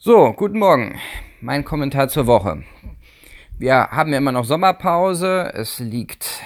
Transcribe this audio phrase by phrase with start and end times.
[0.00, 0.94] So, guten Morgen.
[1.40, 2.62] Mein Kommentar zur Woche.
[3.58, 5.50] Wir haben ja immer noch Sommerpause.
[5.52, 6.40] Es liegt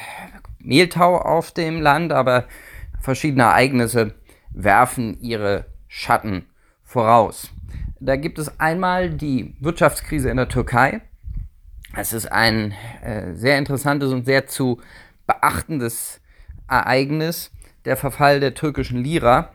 [0.59, 2.47] Mehltau auf dem Land, aber
[2.99, 4.15] verschiedene Ereignisse
[4.53, 6.47] werfen ihre Schatten
[6.83, 7.51] voraus.
[8.01, 11.03] Da gibt es einmal die Wirtschaftskrise in der Türkei.
[11.95, 12.73] Es ist ein
[13.03, 14.81] äh, sehr interessantes und sehr zu
[15.27, 16.23] beachtendes
[16.69, 17.51] Ereignis,
[17.85, 19.51] der Verfall der türkischen Lira,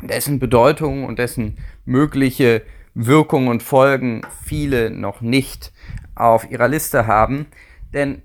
[0.00, 2.62] dessen Bedeutung und dessen mögliche
[3.06, 5.72] Wirkungen und Folgen viele noch nicht
[6.14, 7.46] auf ihrer Liste haben.
[7.92, 8.22] Denn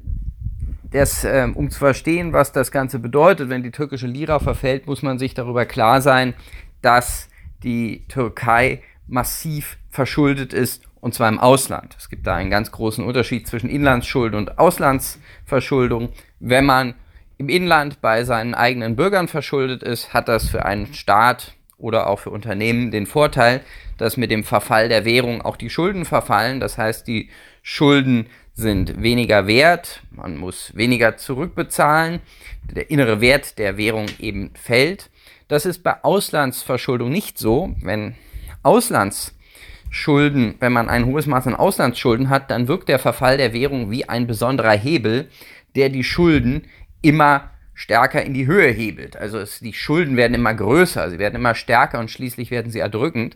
[0.92, 5.02] das, äh, um zu verstehen, was das Ganze bedeutet, wenn die türkische Lira verfällt, muss
[5.02, 6.34] man sich darüber klar sein,
[6.82, 7.30] dass
[7.64, 11.96] die Türkei massiv verschuldet ist und zwar im Ausland.
[12.00, 16.10] Es gibt da einen ganz großen Unterschied zwischen Inlandsschulden und Auslandsverschuldung.
[16.40, 16.96] Wenn man
[17.38, 22.20] im Inland bei seinen eigenen Bürgern verschuldet ist, hat das für einen Staat oder auch
[22.20, 23.62] für Unternehmen den Vorteil,
[23.98, 26.60] dass mit dem Verfall der Währung auch die Schulden verfallen.
[26.60, 27.30] Das heißt, die
[27.64, 32.22] Schulden sind weniger wert, man muss weniger zurückbezahlen,
[32.64, 35.10] der innere Wert der Währung eben fällt.
[35.48, 37.76] Das ist bei Auslandsverschuldung nicht so.
[37.82, 38.16] Wenn
[38.64, 43.92] Auslandsschulden, wenn man ein hohes Maß an Auslandsschulden hat, dann wirkt der Verfall der Währung
[43.92, 45.30] wie ein besonderer Hebel,
[45.76, 46.68] der die Schulden
[47.02, 49.18] immer stärker in die Höhe hebelt.
[49.18, 52.80] Also es, die Schulden werden immer größer, sie werden immer stärker und schließlich werden sie
[52.80, 53.36] erdrückend.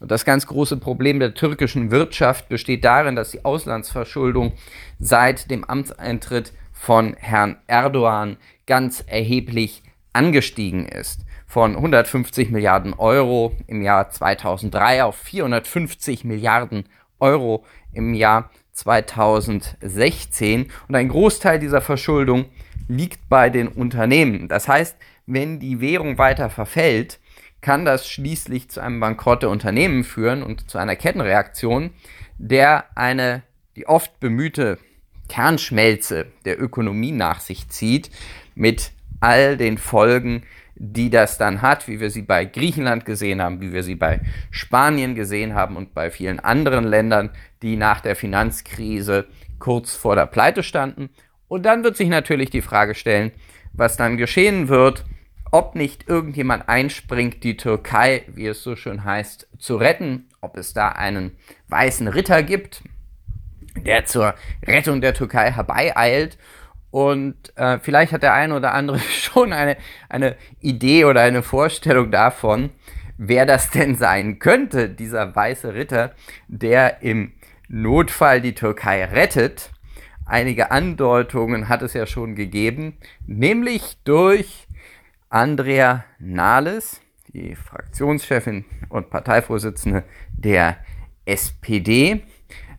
[0.00, 4.52] Und das ganz große Problem der türkischen Wirtschaft besteht darin, dass die Auslandsverschuldung
[4.98, 11.26] seit dem Amtseintritt von Herrn Erdogan ganz erheblich angestiegen ist.
[11.46, 16.84] Von 150 Milliarden Euro im Jahr 2003 auf 450 Milliarden
[17.18, 20.70] Euro im Jahr 2016.
[20.88, 22.46] Und ein Großteil dieser Verschuldung
[22.90, 24.48] liegt bei den Unternehmen.
[24.48, 24.96] Das heißt,
[25.26, 27.20] wenn die Währung weiter verfällt,
[27.60, 31.90] kann das schließlich zu einem Bankrott der Unternehmen führen und zu einer Kettenreaktion,
[32.38, 33.42] der eine,
[33.76, 34.78] die oft bemühte
[35.28, 38.10] Kernschmelze der Ökonomie nach sich zieht,
[38.54, 38.90] mit
[39.20, 40.42] all den Folgen,
[40.74, 44.20] die das dann hat, wie wir sie bei Griechenland gesehen haben, wie wir sie bei
[44.50, 47.30] Spanien gesehen haben und bei vielen anderen Ländern,
[47.62, 49.26] die nach der Finanzkrise
[49.58, 51.10] kurz vor der Pleite standen
[51.50, 53.32] und dann wird sich natürlich die Frage stellen,
[53.72, 55.04] was dann geschehen wird,
[55.50, 60.74] ob nicht irgendjemand einspringt, die Türkei, wie es so schön heißt, zu retten, ob es
[60.74, 62.82] da einen weißen Ritter gibt,
[63.76, 64.34] der zur
[64.64, 66.38] Rettung der Türkei herbeieilt.
[66.92, 69.76] Und äh, vielleicht hat der eine oder andere schon eine,
[70.08, 72.70] eine Idee oder eine Vorstellung davon,
[73.18, 76.14] wer das denn sein könnte, dieser weiße Ritter,
[76.46, 77.32] der im
[77.66, 79.72] Notfall die Türkei rettet.
[80.30, 82.96] Einige Andeutungen hat es ja schon gegeben,
[83.26, 84.68] nämlich durch
[85.28, 87.00] Andrea Nahles,
[87.34, 90.76] die Fraktionschefin und Parteivorsitzende der
[91.24, 92.22] SPD,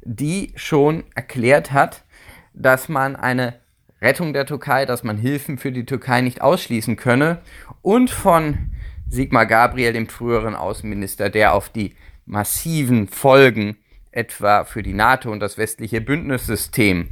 [0.01, 2.05] die schon erklärt hat,
[2.53, 3.59] dass man eine
[4.01, 7.41] Rettung der Türkei, dass man Hilfen für die Türkei nicht ausschließen könne
[7.81, 8.71] und von
[9.09, 11.95] Sigmar Gabriel, dem früheren Außenminister, der auf die
[12.25, 13.75] massiven Folgen
[14.11, 17.09] etwa für die NATO und das westliche Bündnissystem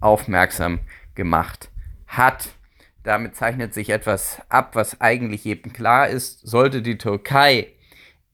[0.00, 0.80] aufmerksam
[1.14, 1.70] gemacht
[2.06, 2.48] hat.
[3.02, 6.40] Damit zeichnet sich etwas ab, was eigentlich jedem klar ist.
[6.46, 7.68] Sollte die Türkei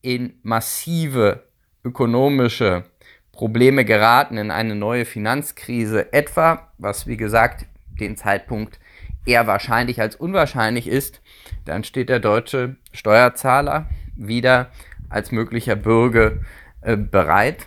[0.03, 1.44] in massive
[1.84, 2.84] ökonomische
[3.32, 7.66] Probleme geraten, in eine neue Finanzkrise etwa, was wie gesagt
[7.99, 8.78] den Zeitpunkt
[9.25, 11.20] eher wahrscheinlich als unwahrscheinlich ist,
[11.65, 14.70] dann steht der deutsche Steuerzahler wieder
[15.09, 16.38] als möglicher Bürger
[16.81, 17.66] äh, bereit.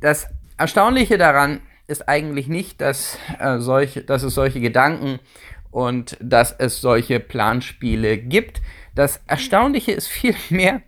[0.00, 5.20] Das Erstaunliche daran ist eigentlich nicht, dass, äh, solche, dass es solche Gedanken
[5.70, 8.60] und dass es solche Planspiele gibt.
[8.94, 10.82] Das Erstaunliche ist vielmehr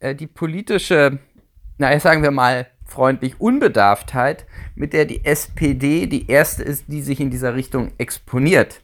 [0.00, 1.18] äh, die politische,
[1.78, 7.20] naja, sagen wir mal, freundlich Unbedarftheit, mit der die SPD die erste ist, die sich
[7.20, 8.80] in dieser Richtung exponiert.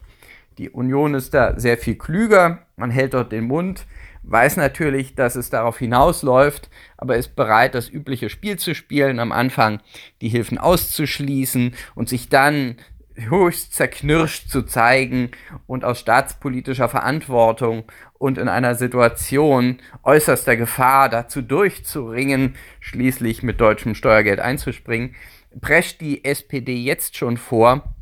[0.57, 3.85] Die Union ist da sehr viel klüger, man hält dort den Mund,
[4.29, 9.31] weiß natürlich, dass es darauf hinausläuft, aber ist bereit, das übliche Spiel zu spielen, am
[9.31, 9.79] Anfang
[10.21, 12.75] die Hilfen auszuschließen und sich dann
[13.15, 15.31] höchst zerknirscht zu zeigen
[15.65, 23.95] und aus staatspolitischer Verantwortung und in einer Situation äußerster Gefahr dazu durchzuringen, schließlich mit deutschem
[23.95, 25.15] Steuergeld einzuspringen,
[25.61, 27.95] prescht die SPD jetzt schon vor,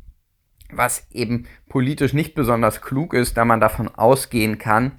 [0.70, 4.92] was eben politisch nicht besonders klug ist, da man davon ausgehen kann,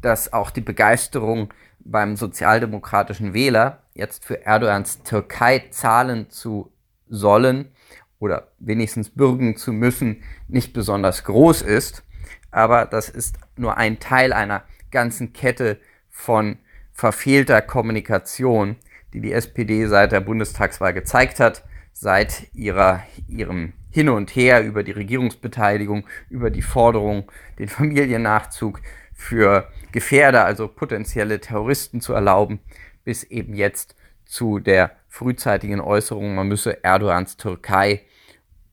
[0.00, 6.72] dass auch die Begeisterung beim sozialdemokratischen Wähler jetzt für Erdogans Türkei zahlen zu
[7.08, 7.72] sollen
[8.18, 12.02] oder wenigstens bürgen zu müssen, nicht besonders groß ist.
[12.50, 15.78] Aber das ist nur ein Teil einer ganzen Kette
[16.10, 16.58] von
[16.92, 18.76] verfehlter Kommunikation,
[19.12, 24.82] die die SPD seit der Bundestagswahl gezeigt hat, seit ihrer, ihrem Hin und Her über
[24.82, 28.80] die Regierungsbeteiligung, über die Forderung, den Familiennachzug
[29.18, 32.60] für Gefährder, also potenzielle Terroristen zu erlauben,
[33.04, 38.02] bis eben jetzt zu der frühzeitigen Äußerung, man müsse Erdogans Türkei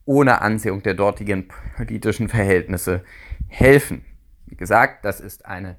[0.05, 3.03] ohne Ansehung der dortigen politischen Verhältnisse
[3.47, 4.05] helfen.
[4.45, 5.77] Wie gesagt, das ist eine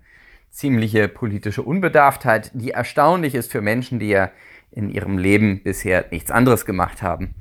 [0.51, 4.33] ziemliche politische Unbedarftheit, die erstaunlich ist für Menschen, die ja
[4.73, 7.37] in ihrem Leben bisher nichts anderes gemacht haben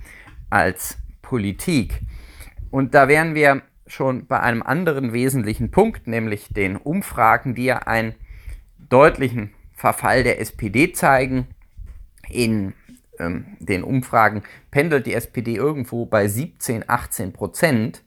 [0.52, 2.02] als Politik.
[2.70, 7.80] Und da wären wir schon bei einem anderen wesentlichen Punkt, nämlich den Umfragen, die ja
[7.80, 8.16] einen
[8.90, 11.48] deutlichen Verfall der SPD zeigen.
[12.30, 12.74] In
[13.20, 18.04] ähm, den Umfragen pendelt die SPD irgendwo bei 17, 18 Prozent.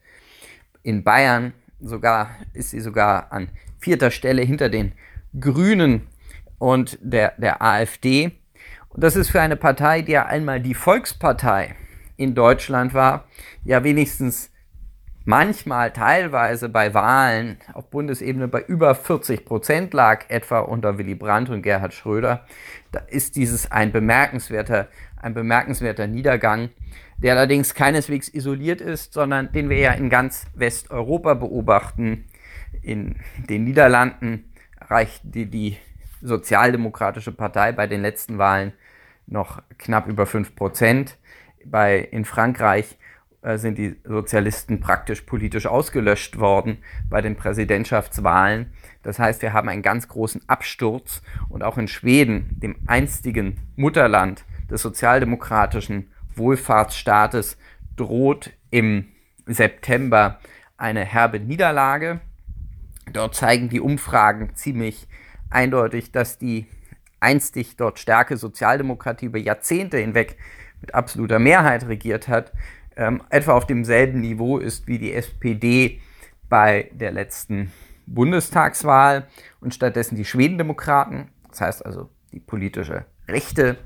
[0.82, 3.48] In Bayern sogar ist sie sogar an
[3.78, 4.92] vierter Stelle hinter den
[5.38, 6.08] Grünen
[6.58, 8.32] und der, der AfD.
[8.88, 11.76] Und das ist für eine Partei, die ja einmal die Volkspartei
[12.16, 13.28] in Deutschland war,
[13.64, 14.50] ja wenigstens
[15.28, 21.50] manchmal teilweise bei Wahlen auf Bundesebene bei über 40 Prozent lag, etwa unter Willy Brandt
[21.50, 22.46] und Gerhard Schröder.
[22.92, 24.88] Da ist dieses ein bemerkenswerter,
[25.20, 26.70] ein bemerkenswerter Niedergang,
[27.18, 32.24] der allerdings keineswegs isoliert ist, sondern den wir ja in ganz Westeuropa beobachten.
[32.80, 33.16] In
[33.50, 34.50] den Niederlanden
[34.80, 35.76] erreicht die,
[36.20, 38.72] Sozialdemokratische Partei bei den letzten Wahlen
[39.28, 41.16] noch knapp über 5 Prozent.
[41.64, 42.96] Bei, in Frankreich
[43.56, 46.78] sind die Sozialisten praktisch politisch ausgelöscht worden
[47.08, 48.72] bei den Präsidentschaftswahlen.
[49.02, 54.44] Das heißt, wir haben einen ganz großen Absturz und auch in Schweden, dem einstigen Mutterland
[54.70, 57.56] des sozialdemokratischen Wohlfahrtsstaates,
[57.96, 59.08] droht im
[59.46, 60.38] September
[60.76, 62.20] eine herbe Niederlage.
[63.12, 65.08] Dort zeigen die Umfragen ziemlich
[65.48, 66.66] eindeutig, dass die
[67.20, 70.36] einstig dort starke Sozialdemokratie über Jahrzehnte hinweg
[70.80, 72.52] mit absoluter Mehrheit regiert hat,
[72.98, 76.00] ähm, etwa auf demselben Niveau ist wie die SPD
[76.48, 77.72] bei der letzten
[78.06, 79.28] Bundestagswahl
[79.60, 83.78] und stattdessen die Schwedendemokraten, das heißt also die politische Rechte,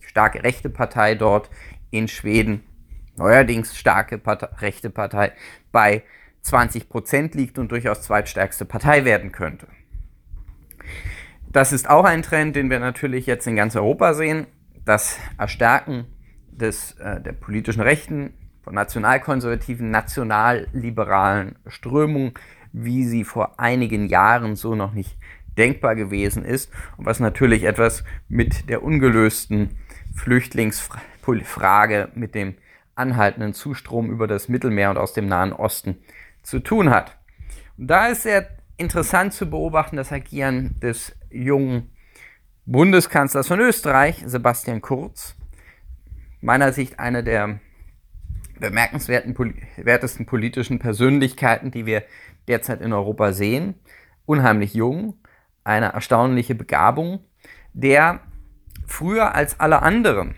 [0.00, 1.48] die starke rechte Partei dort
[1.90, 2.64] in Schweden,
[3.16, 5.32] neuerdings starke Partei, rechte Partei,
[5.70, 6.02] bei
[6.42, 9.68] 20 Prozent liegt und durchaus zweitstärkste Partei werden könnte.
[11.48, 14.46] Das ist auch ein Trend, den wir natürlich jetzt in ganz Europa sehen.
[14.84, 16.06] Das Erstarken
[16.48, 18.34] des, äh, der politischen Rechten
[18.66, 22.34] von nationalkonservativen, nationalliberalen Strömungen,
[22.72, 25.16] wie sie vor einigen Jahren so noch nicht
[25.56, 29.78] denkbar gewesen ist und was natürlich etwas mit der ungelösten
[30.16, 32.56] Flüchtlingsfrage, mit dem
[32.96, 35.98] anhaltenden Zustrom über das Mittelmeer und aus dem Nahen Osten
[36.42, 37.16] zu tun hat.
[37.78, 38.48] Und da ist sehr
[38.78, 41.92] interessant zu beobachten das Agieren des jungen
[42.64, 45.36] Bundeskanzlers von Österreich, Sebastian Kurz.
[46.40, 47.60] Meiner Sicht einer der
[48.58, 52.02] bemerkenswertesten politischen Persönlichkeiten, die wir
[52.48, 53.74] derzeit in Europa sehen.
[54.24, 55.14] Unheimlich jung,
[55.64, 57.20] eine erstaunliche Begabung,
[57.72, 58.20] der
[58.86, 60.34] früher als alle anderen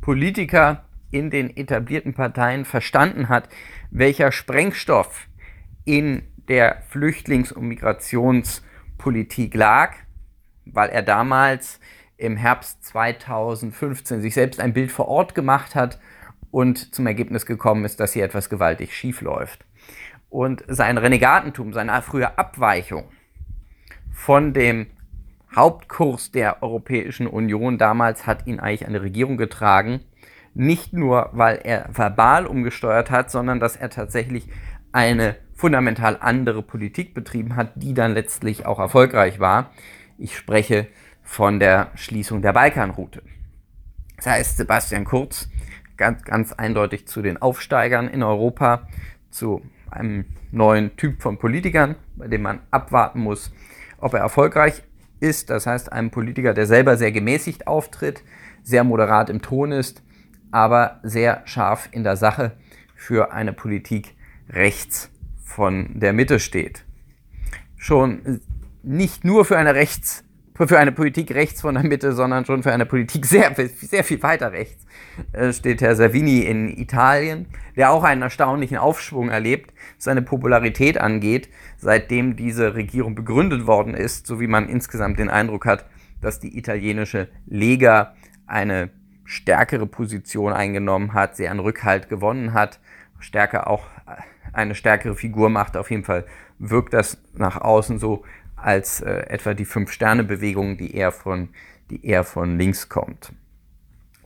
[0.00, 3.48] Politiker in den etablierten Parteien verstanden hat,
[3.90, 5.28] welcher Sprengstoff
[5.84, 9.94] in der Flüchtlings- und Migrationspolitik lag,
[10.64, 11.78] weil er damals
[12.16, 15.98] im Herbst 2015 sich selbst ein Bild vor Ort gemacht hat
[16.52, 19.64] und zum Ergebnis gekommen ist, dass hier etwas gewaltig schief läuft.
[20.30, 23.04] Und sein Renegatentum, seine frühe Abweichung
[24.12, 24.86] von dem
[25.56, 30.00] Hauptkurs der Europäischen Union damals hat ihn eigentlich an die Regierung getragen.
[30.54, 34.48] Nicht nur, weil er verbal umgesteuert hat, sondern dass er tatsächlich
[34.92, 39.70] eine fundamental andere Politik betrieben hat, die dann letztlich auch erfolgreich war.
[40.18, 40.86] Ich spreche
[41.22, 43.22] von der Schließung der Balkanroute.
[44.16, 45.48] Das heißt, Sebastian Kurz
[45.96, 48.88] ganz, ganz eindeutig zu den Aufsteigern in Europa,
[49.30, 53.52] zu einem neuen Typ von Politikern, bei dem man abwarten muss,
[53.98, 54.82] ob er erfolgreich
[55.20, 55.50] ist.
[55.50, 58.22] Das heißt, einem Politiker, der selber sehr gemäßigt auftritt,
[58.62, 60.02] sehr moderat im Ton ist,
[60.50, 62.52] aber sehr scharf in der Sache
[62.94, 64.14] für eine Politik
[64.50, 65.10] rechts
[65.42, 66.84] von der Mitte steht.
[67.76, 68.40] Schon
[68.82, 72.72] nicht nur für eine rechts für eine Politik rechts von der Mitte, sondern schon für
[72.72, 74.86] eine Politik sehr, sehr viel weiter rechts
[75.32, 81.48] äh, steht Herr Savini in Italien, der auch einen erstaunlichen Aufschwung erlebt, seine Popularität angeht,
[81.76, 85.86] seitdem diese Regierung begründet worden ist, so wie man insgesamt den Eindruck hat,
[86.20, 88.14] dass die italienische Lega
[88.46, 88.90] eine
[89.24, 92.80] stärkere Position eingenommen hat, sie an Rückhalt gewonnen hat,
[93.18, 94.20] stärker auch äh,
[94.52, 95.76] eine stärkere Figur macht.
[95.76, 96.26] Auf jeden Fall
[96.58, 98.24] wirkt das nach außen so,
[98.62, 101.48] als äh, etwa die Fünf-Sterne-Bewegung, die eher von
[101.92, 103.32] die eher von links kommt.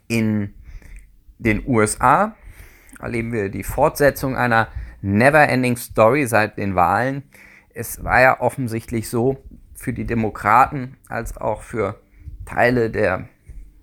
[0.09, 0.55] In
[1.39, 2.37] den USA
[3.01, 4.69] erleben wir die Fortsetzung einer
[5.03, 7.25] Never-Ending Story seit den Wahlen.
[7.75, 9.43] Es war ja offensichtlich so
[9.75, 12.01] für die Demokraten als auch für
[12.47, 13.29] Teile der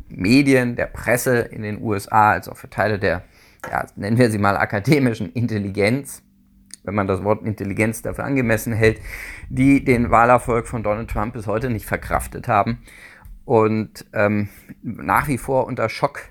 [0.07, 3.23] Medien, der Presse in den USA, als auch für Teile der,
[3.69, 6.23] ja, nennen wir sie mal akademischen Intelligenz,
[6.83, 8.99] wenn man das Wort Intelligenz dafür angemessen hält,
[9.49, 12.79] die den Wahlerfolg von Donald Trump bis heute nicht verkraftet haben
[13.45, 14.49] und ähm,
[14.81, 16.21] nach wie vor unter Schock,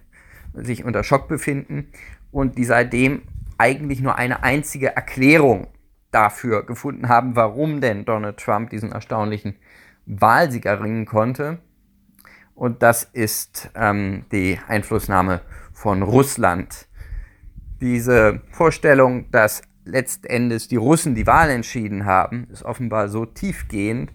[0.54, 1.88] sich unter Schock befinden
[2.30, 3.22] und die seitdem
[3.58, 5.68] eigentlich nur eine einzige Erklärung
[6.10, 9.56] dafür gefunden haben, warum denn Donald Trump diesen erstaunlichen
[10.06, 11.58] Wahlsieg erringen konnte.
[12.54, 15.40] Und das ist ähm, die Einflussnahme
[15.72, 16.86] von Russland.
[17.80, 24.12] Diese Vorstellung, dass letztendlich die Russen die Wahl entschieden haben, ist offenbar so tiefgehend,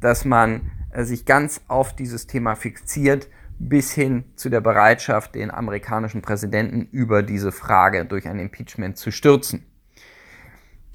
[0.00, 5.50] dass man äh, sich ganz auf dieses Thema fixiert, bis hin zu der Bereitschaft, den
[5.50, 9.66] amerikanischen Präsidenten über diese Frage durch ein Impeachment zu stürzen.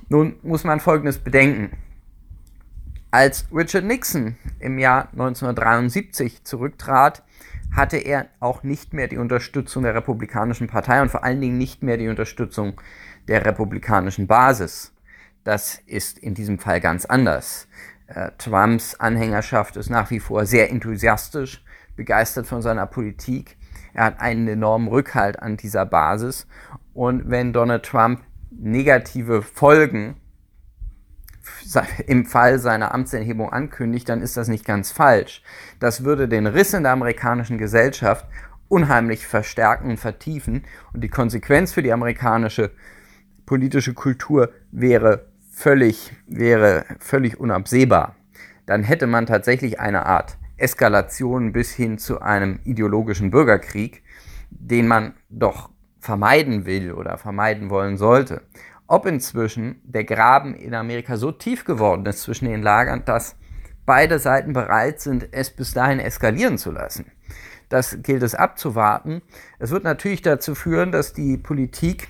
[0.10, 1.78] Nun muss man Folgendes bedenken.
[3.12, 7.24] Als Richard Nixon im Jahr 1973 zurücktrat,
[7.76, 11.84] hatte er auch nicht mehr die Unterstützung der Republikanischen Partei und vor allen Dingen nicht
[11.84, 12.82] mehr die Unterstützung
[13.28, 14.94] der republikanischen Basis.
[15.44, 17.68] Das ist in diesem Fall ganz anders.
[18.08, 21.64] Äh, Trumps Anhängerschaft ist nach wie vor sehr enthusiastisch,
[21.96, 23.58] begeistert von seiner Politik.
[23.94, 26.48] Er hat einen enormen Rückhalt an dieser Basis.
[26.94, 30.18] Und wenn Donald Trump negative Folgen
[32.08, 35.44] im Fall seiner Amtsenthebung ankündigt, dann ist das nicht ganz falsch.
[35.80, 38.26] Das würde den Riss in der amerikanischen Gesellschaft
[38.68, 40.64] unheimlich verstärken und vertiefen.
[40.94, 42.72] Und die Konsequenz für die amerikanische
[43.46, 48.16] politische Kultur wäre völlig, wäre völlig unabsehbar.
[48.66, 54.04] Dann hätte man tatsächlich eine Art Eskalation bis hin zu einem ideologischen Bürgerkrieg,
[54.50, 58.42] den man doch vermeiden will oder vermeiden wollen sollte.
[58.88, 63.36] Ob inzwischen der Graben in Amerika so tief geworden ist zwischen den Lagern, dass
[63.86, 67.12] beide Seiten bereit sind, es bis dahin eskalieren zu lassen.
[67.70, 69.22] Das gilt es abzuwarten.
[69.58, 72.10] Es wird natürlich dazu führen, dass die Politik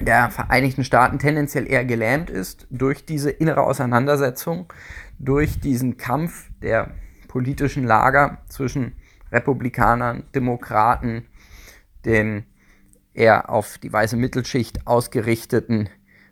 [0.00, 4.72] der Vereinigten Staaten tendenziell eher gelähmt ist durch diese innere Auseinandersetzung,
[5.18, 6.90] durch diesen Kampf der
[7.28, 8.92] politischen Lager zwischen
[9.32, 11.26] Republikanern, Demokraten,
[12.04, 12.44] den
[13.14, 15.88] eher auf die weiße Mittelschicht ausgerichteten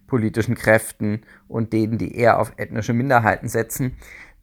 [0.07, 3.97] politischen Kräften und denen, die eher auf ethnische Minderheiten setzen,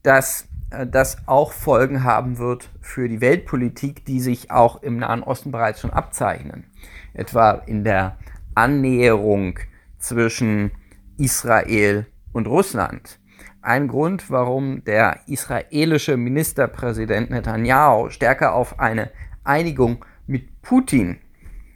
[0.04, 5.24] dass äh, das auch Folgen haben wird für die Weltpolitik, die sich auch im Nahen
[5.24, 6.66] Osten bereits schon abzeichnen.
[7.13, 8.18] Etwa in der
[8.55, 9.60] Annäherung
[9.98, 10.72] zwischen
[11.17, 13.20] Israel und Russland.
[13.62, 19.12] Ein Grund, warum der israelische Ministerpräsident Netanyahu stärker auf eine
[19.43, 21.20] Einigung mit Putin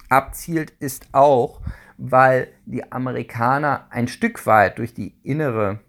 [0.09, 1.61] abzielt, ist auch,
[1.97, 5.79] weil die Amerikaner ein Stück weit durch die innere,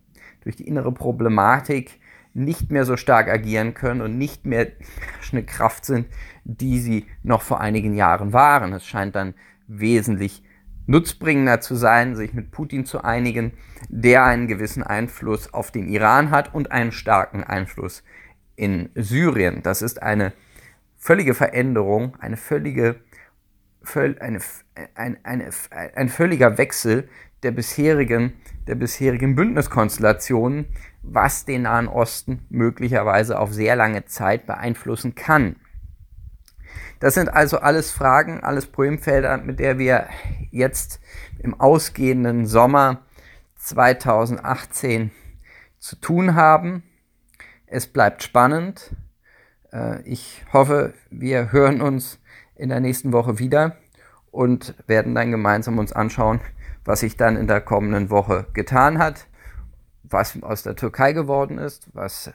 [0.43, 1.99] durch die innere Problematik
[2.35, 4.67] nicht mehr so stark agieren können und nicht mehr
[5.33, 6.07] eine Kraft sind,
[6.45, 8.75] die sie noch vor einigen Jahren waren.
[8.75, 9.35] Es scheint dann
[9.67, 10.43] wesentlich
[10.87, 13.53] nutzbringender zu sein, sich mit Putin zu einigen,
[13.89, 18.03] der einen gewissen Einfluss auf den Iran hat und einen starken Einfluss
[18.57, 19.63] in Syrien.
[19.63, 20.33] Das ist eine
[20.97, 22.97] völlige Veränderung, eine völlige,
[23.83, 24.41] völ, eine,
[24.95, 27.09] ein, eine, ein völliger Wechsel
[27.43, 28.33] der bisherigen,
[28.67, 30.67] der bisherigen Bündniskonstellationen,
[31.03, 35.57] was den Nahen Osten möglicherweise auf sehr lange Zeit beeinflussen kann.
[37.01, 40.07] Das sind also alles Fragen, alles Problemfelder, mit der wir
[40.51, 41.01] jetzt
[41.39, 43.03] im ausgehenden Sommer
[43.57, 45.11] 2018
[45.79, 46.83] zu tun haben.
[47.67, 48.95] Es bleibt spannend.
[49.73, 52.19] Äh, ich hoffe, wir hören uns
[52.55, 53.77] in der nächsten Woche wieder
[54.31, 56.41] und werden dann gemeinsam uns anschauen,
[56.85, 59.27] was sich dann in der kommenden Woche getan hat
[60.09, 62.33] was aus der Türkei geworden ist, was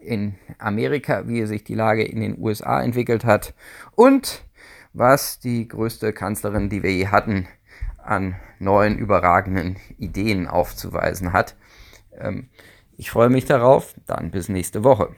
[0.00, 3.54] in Amerika, wie sich die Lage in den USA entwickelt hat
[3.94, 4.44] und
[4.92, 7.46] was die größte Kanzlerin, die wir je hatten,
[7.98, 11.56] an neuen überragenden Ideen aufzuweisen hat.
[12.18, 12.48] Ähm,
[12.96, 13.94] ich freue mich darauf.
[14.06, 15.14] Dann bis nächste Woche.